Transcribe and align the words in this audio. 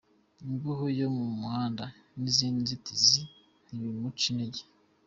Imbeho 0.47 0.85
yo 0.99 1.07
muhanda, 1.39 1.85
n’izindi 2.19 2.59
nzitizi 2.63 3.21
ntibimuca 3.65 4.25
intege. 4.31 4.61